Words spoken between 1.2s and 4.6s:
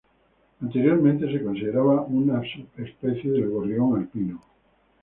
se consideraba una subespecie del gorrión alpino.